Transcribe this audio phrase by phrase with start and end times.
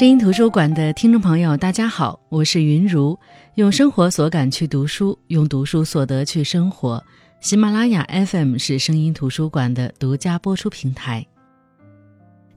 [0.00, 3.18] 声音图书馆的听众朋友，大家好，我是云如，
[3.56, 7.04] 用生活所感去读书，用读书所得去生活。
[7.40, 11.26] 喜马拉雅 FM 是声音图书馆的独家播出平台。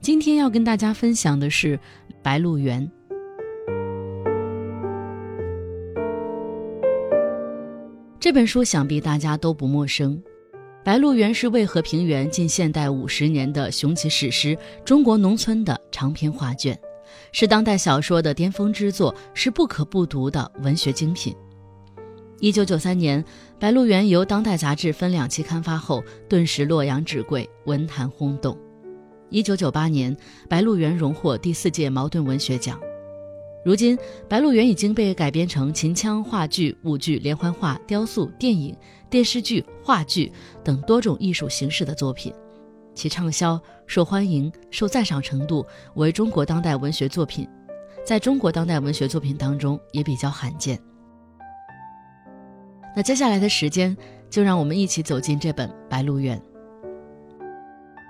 [0.00, 1.76] 今天要跟大家分享的是
[2.22, 2.82] 《白鹿原》
[8.18, 10.16] 这本书，想必大家都不陌生。
[10.82, 16.74] 《白鹿原》是渭河平原近现代五十年的雄奇史诗，中国农村的长篇画卷，
[17.32, 21.34] 是当代小说的巅峰之作，是不可不读的文学精品。
[22.40, 23.22] 一九九三年，
[23.58, 28.58] 《白鹿原》由当代杂志分两期刊发后，顿时洛阳纸贵，文坛轰动。
[29.30, 30.14] 一九九八年，
[30.48, 32.78] 《白鹿原》荣获第四届茅盾文学奖。
[33.64, 33.96] 如今，
[34.28, 38.76] 《白鹿原》已经被改编成秦腔、话剧、舞剧、连环画、雕塑、电影、
[39.08, 40.30] 电视剧、话剧
[40.62, 42.30] 等多种艺术形式的作品，
[42.94, 47.48] 其畅销、受欢迎、受赞赏程度为中国当代文学作品，
[48.04, 50.78] 在中国当代文学作品当中也比较罕见。
[52.96, 53.96] 那接下来的时间，
[54.30, 56.38] 就让我们一起走进这本《白鹿原》。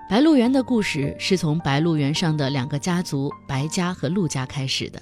[0.07, 5.01] 白鹿原的故事是从白鹿原上的两个家族白家和陆家开始的。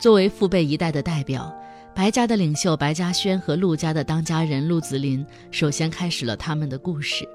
[0.00, 1.52] 作为父辈一代的代表，
[1.92, 7.28] 白家的领袖白嘉轩和陆家的当家人陆子霖首先开始了他们的故事。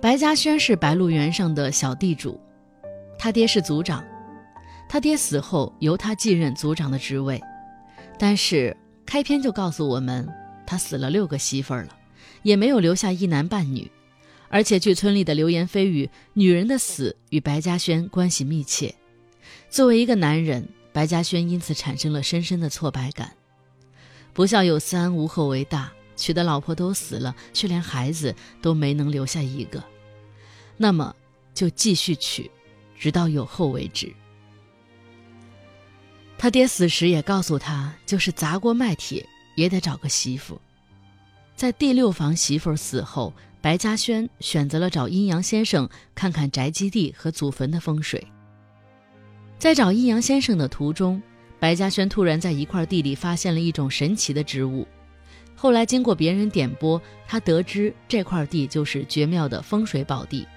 [0.00, 2.40] 白嘉轩是白鹿原上的小地主，
[3.18, 4.04] 他爹是族长，
[4.88, 7.40] 他爹死后由他继任族长的职位，
[8.18, 8.76] 但是。
[9.06, 10.28] 开篇就告诉我们，
[10.64, 11.96] 他死了六个媳妇儿了，
[12.44, 13.90] 也没有留下一男半女，
[14.48, 18.94] 而且据村里的流言蜚语，女人的死与白嘉轩关系密切。
[19.68, 23.32] 作为一个男人，白嘉轩因此产生了深深的挫败感。
[24.32, 25.90] 不孝有三，无后为大，
[26.20, 29.82] 娶的老婆都死了，却连孩子都没能留下一个，
[30.76, 31.16] 那么
[31.54, 32.50] 就继续娶，
[32.94, 34.12] 直到有后为止。
[36.36, 40.60] 他爹死时也告诉他，就是砸锅卖铁也得找个媳妇。
[41.56, 43.32] 在第六房媳妇死后，
[43.62, 48.26] 白嘉轩选择了找阴阳先生看看宅基地和祖坟的风水。
[49.58, 51.22] 在找阴阳先生的途中，
[51.58, 54.86] 白嘉轩突然在一块地里发现了一种神奇的植物。
[55.62, 56.98] 后来经过别人点拨，
[57.28, 60.48] 他得知这块地就是绝妙的风水宝地。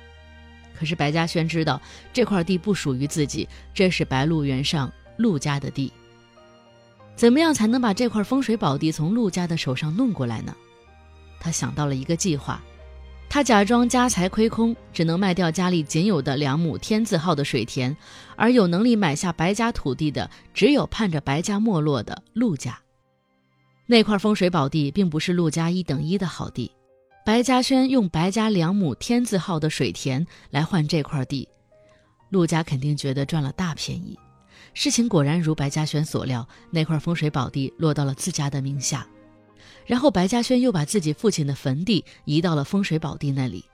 [0.73, 1.81] 可是白嘉轩知道
[2.13, 4.89] 这块地不属于自己，这是白鹿原上。
[5.17, 5.91] 陆家的地，
[7.15, 10.55] 怎么样才能把这块风水宝地从陆家的手上弄过来呢？
[11.37, 12.63] 他想到了一个计划，
[13.29, 17.95] 他假装家财亏空，只能卖掉家里仅有的两亩天字号的水田，
[18.37, 22.79] 而有能力买下白家土地的，只有盼着白家没落的陆家。
[23.85, 26.71] 那块风水宝地并不是陆家一等一的好地，
[27.25, 31.47] 白嘉轩用白家两亩天字号的水田来换这块地，
[32.29, 34.17] 陆家肯定觉得赚了大便宜。
[34.73, 39.05] 事情果然如白嘉轩所料，那块风水宝地落到了自家的名下。
[39.85, 43.65] 然后白嘉轩又把自己父亲的坟地移到了风水宝地那里。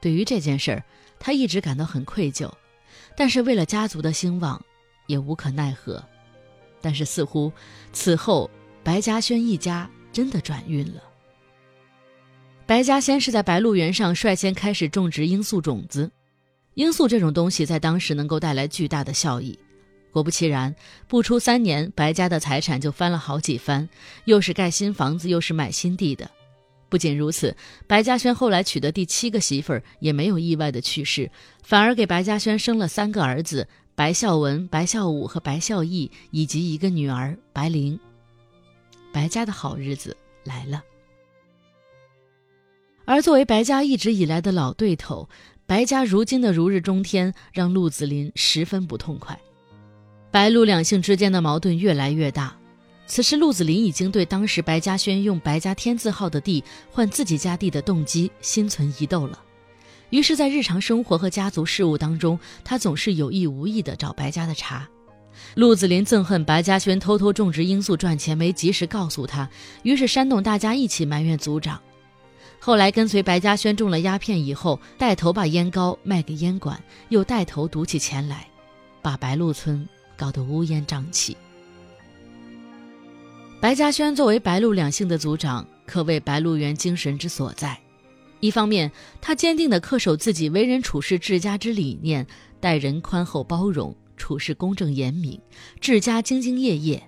[0.00, 0.82] 对于这件事儿，
[1.18, 2.50] 他一直感到很愧疚，
[3.14, 4.60] 但是为了家族的兴旺，
[5.06, 6.02] 也无可奈何。
[6.80, 7.52] 但是似乎
[7.92, 8.50] 此后
[8.82, 11.02] 白嘉轩一家真的转运了。
[12.66, 16.10] 白嘉先是在白鹿原上率先开始种植罂粟种子，
[16.74, 19.58] 罂粟这种东西在当时能够带来巨大的效益。
[20.12, 20.74] 果不其然，
[21.06, 23.88] 不出三年，白家的财产就翻了好几番，
[24.24, 26.28] 又是盖新房子，又是买新地的。
[26.88, 31.30] 不仅如此，白嘉轩后来娶的第七个媳妇儿也没有意外的去世，
[31.62, 37.98] 反而给白嘉轩生了三个儿子：白孝文、白孝武和白孝义，以及一个女儿白灵。
[39.12, 40.82] 白家的好日子来了。
[43.04, 45.28] 而作为白家一直以来的老对头，
[45.66, 49.38] 白家如今的如日中天，让陆子霖十分不痛快。
[50.30, 52.56] 白陆两姓之间的矛盾越来越大。
[53.06, 59.42] 此时，陆子霖已经对当时白嘉轩用白家天字号的地换自己家地的动机心存疑窦了。
[60.10, 64.88] 于是，在日常生活和家族事务当中，他总是有意无意地找白家的茬。
[65.54, 69.48] 陆子霖憎恨白嘉轩偷偷种植罂粟赚钱没及时告诉他，
[69.82, 71.80] 于是煽动大家一起埋怨族长。
[72.58, 78.46] 后来，跟随白嘉轩种了鸦片以后，带头把烟膏卖给烟馆，又带头赌起钱来，
[79.00, 79.86] 把白鹿村。
[80.20, 81.34] 搞得乌烟瘴气。
[83.58, 87.78] 白嘉轩作为白鹿两姓的族长，可谓白鹿原精神之所在。
[88.40, 92.26] 一方面，他坚定地恪守自己为人处事治家之理念，
[92.60, 95.40] 待人宽厚包容，处事公正严明，
[95.80, 97.00] 治家兢兢业业；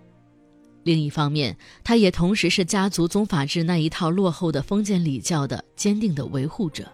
[0.83, 1.55] 另一方面，
[1.85, 6.91] 他也同时是家族宗法制那一套落后的封建礼教的坚定的维护者。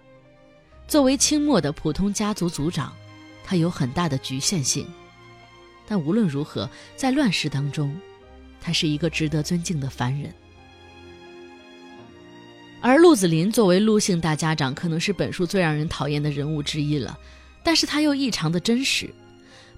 [0.89, 2.93] 作为清末的普通家族族长，
[3.45, 4.85] 他有很大的局限性。
[5.87, 7.97] 但无论如何，在乱世当中，
[8.61, 10.35] 他是一个值得尊敬的凡人。
[12.81, 17.19] 而陆子霖作为陆姓大家长，可能是本书最让人讨厌的人物之一了，
[17.63, 19.09] 但是他又异常的真实。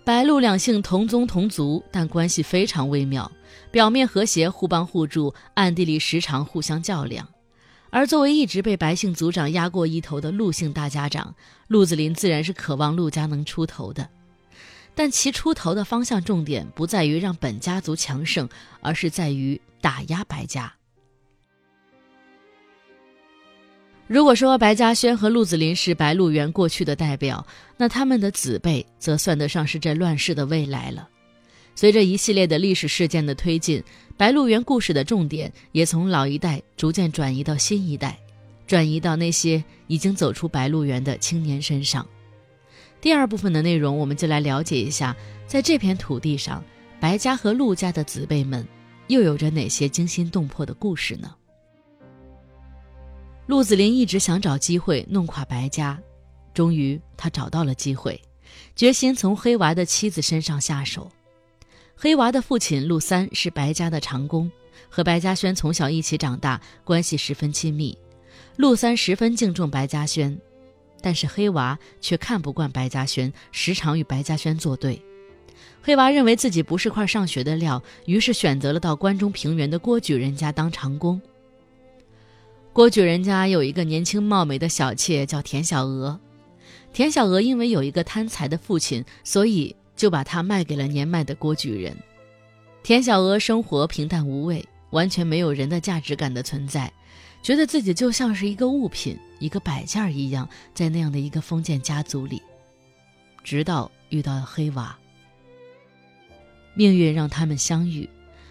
[0.03, 3.31] 白鹿两姓同宗同族，但关系非常微妙，
[3.71, 7.29] 表面和谐，互帮互助，暗地里时常互相较量。
[7.91, 11.35] 而作为一直被白姓族长压过一头的陆姓大家长，
[11.69, 14.09] 陆子霖自然是渴望陆家能出头的。
[14.95, 18.49] 但其出头的方向重点不在于让本家族强盛，
[18.81, 20.73] 而是在于打压白家。
[24.11, 27.47] 如果说白嘉轩和鹿子霖是白鹿原过去的代表，
[27.77, 31.09] 那他们的子辈则算得上是这乱世的未来了。
[31.77, 33.81] 随着一系列的历史事件的推进，
[34.17, 38.19] 白鹿原故事的重点也从老一代逐渐转移到新一代，
[38.67, 42.05] 转移到那些已经走出白鹿原的青年身上。
[43.01, 45.17] 第二部分的内容，我们就来了解一下，
[45.47, 46.61] 在这片土地上，
[46.99, 48.67] 白家和陆家的子辈们
[49.07, 51.33] 又有着哪些惊心动魄的故事呢？
[53.51, 56.01] 陆子霖一直想找机会弄垮白家，
[56.55, 58.23] 终于他找到了机会，
[58.77, 61.11] 决心从黑娃的妻子身上下手。
[61.97, 64.49] 黑娃的父亲陆三是白家的长工，
[64.89, 67.99] 和白嘉轩从小一起长大，关系十分亲密。
[68.55, 70.39] 陆三十分敬重白嘉轩，
[71.01, 75.03] 但是黑娃却看不惯白嘉轩，时常与白嘉轩作对。
[75.83, 81.21] 黑娃认为自己不是块上学的料，于是选择了到关中平原的郭举人家当长工。
[82.73, 86.19] 郭举人家有一个年轻貌美的小妾，叫田小娥。
[86.93, 91.97] 田小娥因为有一个贪财的父亲，所以就把她卖给了年迈的郭举人。
[92.85, 96.93] 田小娥生活平淡无味，完全没有人的价值感的存在，
[97.43, 102.41] 觉得自己就像是一个物品、一个摆件一样，在那样的一个封建家族里。
[103.43, 104.97] 直到遇到了黑娃，
[106.75, 108.09] 命运让他们相遇，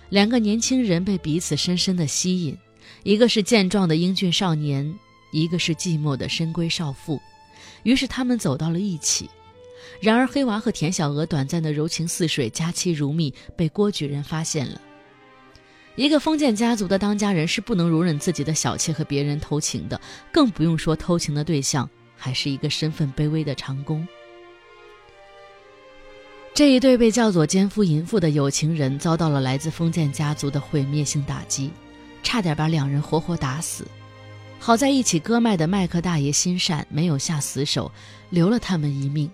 [0.10, 2.58] 两个年轻人被彼此深深的吸引。
[3.04, 4.98] 一个是健壮的英俊少年，
[5.32, 7.20] 一个是寂寞的深闺少妇，
[7.84, 9.30] 于是他们走到了一起。
[10.02, 14.82] 然而黑娃和田小娥短暂的柔情似水、佳期如蜜，被郭举人发现了。
[15.96, 20.00] 一个封建家族的当家人是不能容忍自己的小妾和别人偷情的，
[20.32, 24.08] 更不用说偷情的对象还是一个身份卑微的长工。
[26.54, 31.72] 这一对被叫做奸夫淫妇的有情人，遭到了来自封建家族的毁灭性打击。
[32.32, 33.88] 差点把两人活活打死，
[34.60, 37.92] 好在一起割脉的麦克大爷心善，没有下死手，
[38.30, 39.28] 留了他们一命。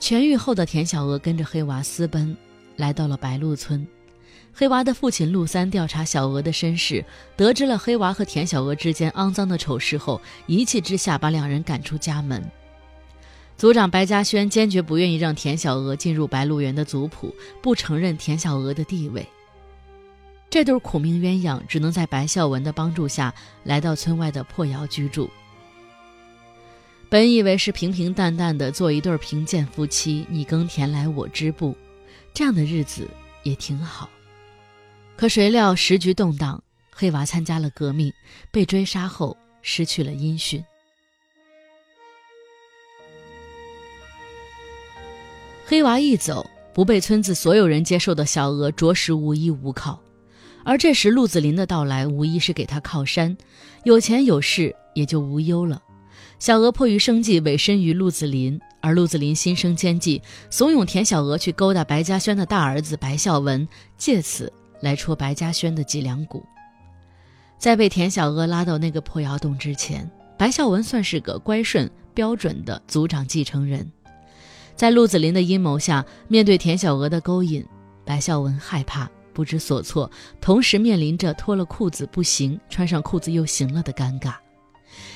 [0.00, 2.36] 痊愈后的田小娥跟着黑娃私奔，
[2.74, 3.86] 来到了白鹿村。
[4.52, 7.04] 黑娃的父亲陆三调查小娥的身世，
[7.36, 12.44] 得知了黑娃和田小娥之间肮脏的丑事后，一气之下把两人赶出家门。
[13.56, 19.24] 族长白嘉轩坚决不愿意让田小娥进入白鹿原的族谱，不承认田小娥的地位。
[20.50, 23.32] 这对苦命鸳鸯只能在白孝文的帮助下
[23.62, 25.30] 来到村外的破窑居住。
[27.08, 31.76] 本以为是平平淡淡的做一对贫贱夫妻，你耕田来我织布，
[32.34, 33.08] 这样的日子
[33.44, 34.10] 也挺好。
[35.16, 38.12] 可谁料时局动荡，黑娃参加了革命，
[38.50, 40.64] 被追杀后失去了音讯。
[45.64, 50.00] 黑娃一走，不被村子所有人接受的小娥着实无依无靠。
[50.64, 53.36] 而这时，陆子霖的到来无疑是给他靠山，
[53.84, 55.82] 有钱有势也就无忧了。
[56.38, 63.66] 小娥迫于生计，委身于陆子霖，而陆子霖心生奸计，怂恿田小娥去勾搭白嘉轩的大儿子白孝文，
[63.98, 66.44] 借此来戳白嘉轩的脊梁骨。
[67.58, 73.90] 在被田小娥拉到那个破窑洞之前，白孝文算是个乖顺标准的族长继承人。
[74.74, 77.62] 在陆子霖的阴谋下，面对田小娥的勾引，
[78.04, 79.10] 白孝文害怕。
[79.32, 80.10] 不知所措，
[80.40, 84.34] 同时面临着脱了裤子不行，穿上裤子又行了的尴尬。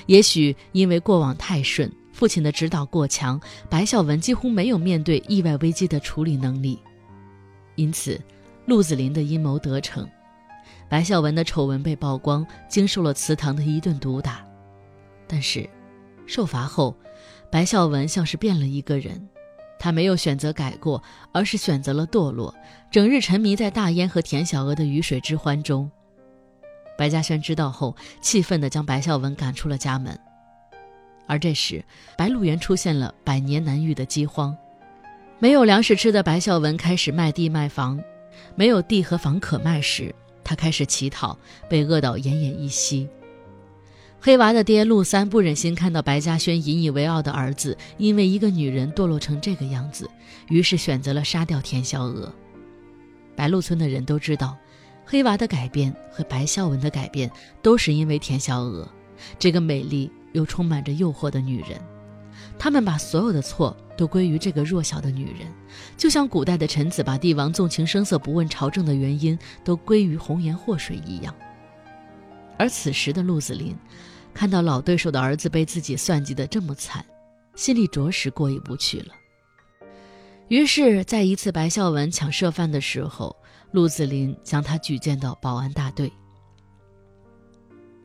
[0.06, 6.78] 也许因为过往太顺，父亲的指导过强，白孝文几乎没有面对意外危机的处理能力。
[7.74, 8.20] 因此，
[8.66, 10.08] 陆子霖的阴谋得逞，
[10.88, 14.46] 白孝文的丑闻被曝光，经受了祠堂的一顿毒打。
[15.26, 15.68] 但是，
[16.26, 16.94] 受罚后，
[17.50, 19.28] 白孝文像是变了一个人。
[19.84, 22.54] 他没有选择改过，而是选择了堕落，
[22.90, 25.90] 整日沉迷在大烟和田小娥的鱼水之欢中。
[26.96, 30.18] 白嘉轩知道后，气愤地将白孝文赶出了家门。
[31.26, 31.84] 而这时，
[32.16, 34.56] 白鹿原出现了百年难遇的饥荒，
[35.38, 38.02] 没有粮食吃的白孝文开始卖地卖房，
[38.54, 41.38] 没有地和房可卖时，他开始乞讨，
[41.68, 43.06] 被饿到奄奄一息。
[44.24, 50.08] 黑娃的爹陆三不忍心看到白嘉轩引以为傲的儿子因为一个女人堕落成这个样子，
[50.48, 52.34] 于是选择了杀掉田小娥。
[53.36, 54.56] 白鹿村的人都知道，
[55.04, 58.88] 黑娃的改变和白孝文的改变都是因为田小娥
[59.38, 61.78] 这个美丽又充满着诱惑的女人。
[62.58, 65.52] 他们把所有的错都归于这个弱小的女人，
[65.98, 71.34] 就像古代的臣子把帝王纵情声色不问朝政的原因都归于红颜祸水一样。
[72.56, 73.76] 而此时的陆子霖。
[74.34, 77.04] 看到老对手的儿子被自己算计得这么惨，
[77.54, 79.14] 心里着实过意不去了。
[80.48, 83.34] 于是，在一次白孝文抢设饭的时候，
[83.70, 86.12] 陆子霖将他举荐到保安大队。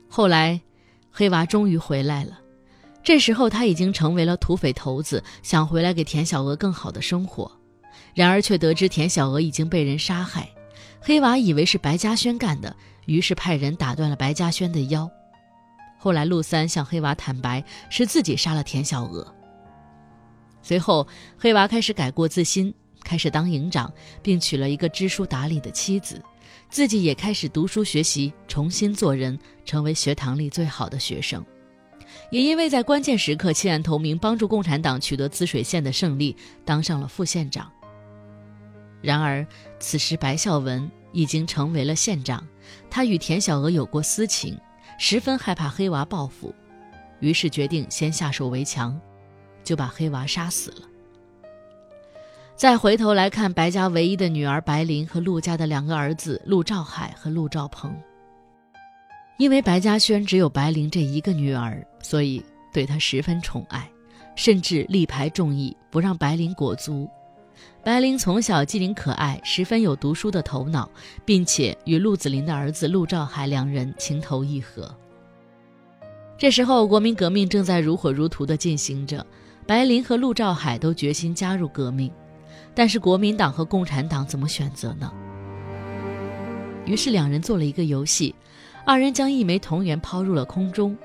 [0.07, 0.61] 后来，
[1.11, 2.39] 黑娃终于回来了，
[3.03, 7.51] 这时候他已经成为了土匪头子，想回来给田小娥更好的生活。
[8.15, 10.49] 然而，却得知田小娥已经被人杀害。
[11.01, 15.09] 黑娃以为是白嘉轩干的，于是派人打断了白嘉轩的腰。
[16.01, 19.35] 后来，陆三向黑娃坦白是自己杀了田小娥。
[20.61, 21.05] 随后，
[21.37, 23.91] 黑娃开始改过自新，开始当营长，
[24.23, 26.21] 并娶了一个知书达理的妻子，
[26.69, 31.45] 自己也开始读书学习，重新做人，成为学堂里最好的学生。
[32.31, 37.69] 也因为在关键时刻弃暗投明，帮助共产党取得滋水县的胜利，当上了副县长。
[39.01, 39.45] 然而，
[39.79, 42.45] 此时白孝文已经成为了县长，
[42.89, 44.57] 他与田小娥有过私情。
[45.01, 46.53] 十分害怕黑娃报复，
[47.21, 48.99] 于是决定先下手为强，
[49.63, 50.81] 就把黑娃杀死了。
[52.53, 57.95] 再回头来看白家唯一的女儿白灵和陆家的两个儿子陆兆海和陆兆鹏，
[59.37, 63.89] 因为白嘉轩只有白灵这一个女儿，所以对她十分宠爱，
[64.35, 67.09] 甚至力排众议，不让白灵裹足。
[67.81, 70.89] 白灵从小机灵可爱，十分有读书的头脑，
[71.23, 74.93] 并且与陆子霖的儿子陆兆海两人情投意合。
[76.37, 79.25] 这时候，国民革命正在如火如荼地进行着，
[79.65, 82.11] 白灵和陆兆海都决心加入革命，
[82.75, 85.09] 但是国民党和共产党怎么选择呢？
[86.85, 88.35] 于是两人做了一个游戏，
[88.85, 90.97] 二人将一枚铜元抛入了空中，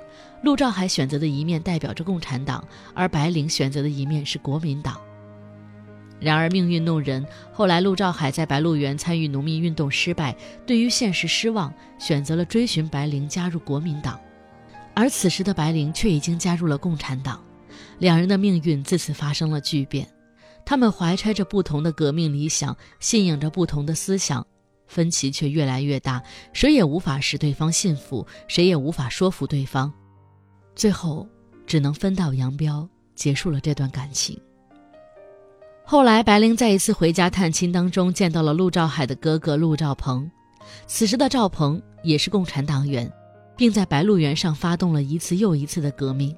[0.42, 5.00] 陆兆海选择的一面代表着共产党，而白灵选择的一面是国民党。
[6.24, 10.34] 然而命运弄人，后来陆兆海在白鹿原参与农民运动失败，
[10.66, 14.18] 对于现实失望，选择了追寻白灵加入国民党，
[14.94, 17.44] 而此时的白灵却已经加入了共产党，
[17.98, 20.08] 两人的命运自此发生了巨变。
[20.64, 24.44] 他们怀揣着不同的革命理想，信仰着不同的思想，
[24.86, 26.22] 分歧却越来越大，
[26.54, 29.92] 谁也无法使对方信服，谁也无法说服对方，
[30.74, 31.28] 最后
[31.66, 34.40] 只能分道扬镳，结束了这段感情。
[35.86, 40.28] 后来，白灵在一次回家探亲当中见到了陆兆海的哥哥陆兆鹏。
[40.86, 43.10] 此时的赵鹏也是共产党员，
[43.54, 46.34] 并在白鹿原上发动了一次又一次的革命。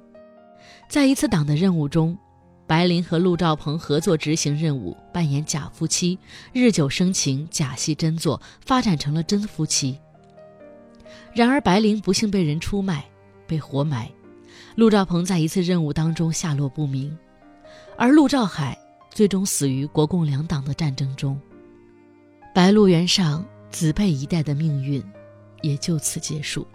[0.89, 2.19] 在一次党的任务中，
[2.67, 6.19] 白灵和陆兆鹏合作执行任务，扮演假夫妻，
[6.53, 9.97] 日久生情，假戏真做，发展成了真夫妻。
[11.33, 13.05] 然而，白灵不幸被人出卖，
[13.47, 14.09] 被活埋；
[14.75, 17.17] 陆兆鹏在一次任务当中下落不明，
[17.97, 18.77] 而陆兆海。
[19.17, 21.41] 最终死于国共两党的战争中，
[22.55, 25.03] 白鹿原上子辈一代的命运
[25.63, 26.67] 也就此结束。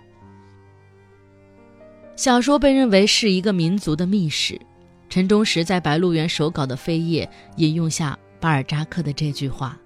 [2.16, 4.60] 小说被认为是一个民族的秘史，
[5.08, 9.80] 陈忠实在白鹿原手稿的扉页引用下巴尔扎克的这句话，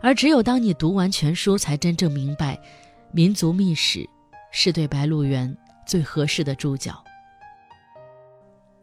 [0.00, 2.56] 而只有当你读完全书，才真正明白，
[3.10, 4.08] 民族秘史
[4.52, 5.52] 是对白鹿原
[5.84, 7.04] 最合适的注脚。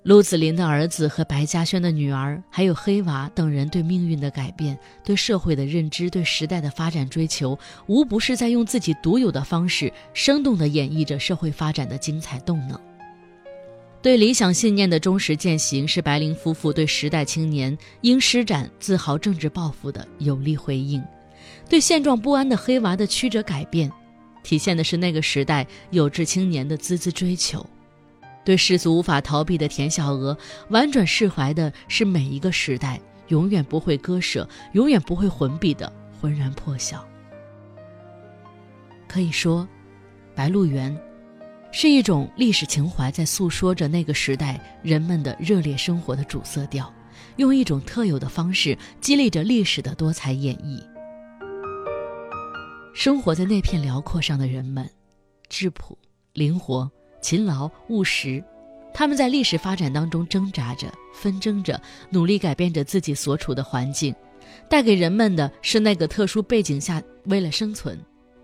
[0.05, 7.57] 陆子霖的儿子和白嘉轩的女儿，还有黑娃等人对命运的改变、对社会的认知、对时代的发展追求，
[7.87, 12.79] 无不是在用自己独有的方式，生动地演绎着社会发展的精彩动能。
[13.99, 21.01] 对理想信念的忠实践行，是白灵夫妇对时代青年应施展自豪政治抱负的有力回应；
[21.67, 23.91] 对现状不安的黑娃的曲折改变，
[24.43, 27.65] 体现的是那个时代有志青年的孜孜追求。
[28.45, 30.37] 对世俗无法逃避的田小娥，
[30.69, 37.05] 婉转释怀的是每一个时代永远不会割舍、永远不会混笔的浑然破晓。
[39.07, 39.67] 可以说，
[40.35, 40.95] 白鹿原
[41.71, 46.93] 是一种历史情怀，在诉说着那个时代人们的热烈生活的主色调，
[47.37, 50.81] 用一种特有的方式激励着历史的多彩演绎。
[52.93, 54.89] 生活在那片辽阔上的人们，
[55.49, 55.97] 质朴、
[56.33, 56.91] 灵活。
[57.25, 58.43] 勤劳务实，
[58.93, 64.13] 他们在历史发展当中挣扎着、纷争着，努力改变着自己所处的环境，
[64.69, 67.99] 带给人们的是那个特殊背景下为了生存、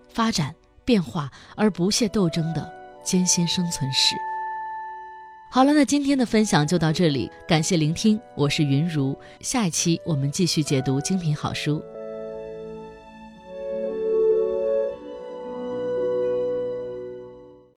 [0.09, 2.73] 发展、变化而不懈斗争的
[3.03, 4.15] 艰辛生存史。
[5.51, 11.83] 好了，那今天的分享就到这里，感谢聆听，我是云如，下一期我们继续解读精品好书。